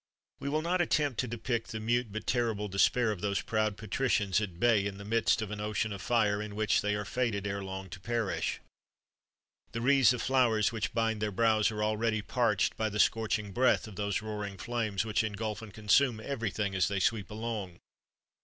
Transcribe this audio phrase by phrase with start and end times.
[0.39, 4.41] We will not attempt to depict the mute but terrible despair of those proud patricians,
[4.41, 7.45] at bay in the midst of an ocean of fire, in which they are fated
[7.45, 8.59] ere long to perish.
[9.73, 13.87] The wreaths of flowers which bind their brows are already parched by the scorching breath
[13.87, 17.77] of those roaring flames, which engulf and consume everything as they sweep along.